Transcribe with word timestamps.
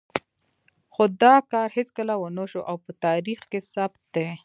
خو 0.93 1.03
دا 1.21 1.35
کار 1.51 1.67
هېڅکله 1.77 2.13
ونه 2.17 2.45
شو 2.51 2.61
او 2.69 2.75
په 2.85 2.91
تاریخ 3.05 3.39
کې 3.51 3.59
ثبت 3.73 4.01
دی. 4.15 4.29